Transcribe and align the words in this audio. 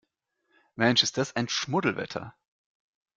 Mensch, 0.75 1.03
ist 1.03 1.19
das 1.19 1.35
ein 1.35 1.47
Schmuddelwetter! 1.47 2.33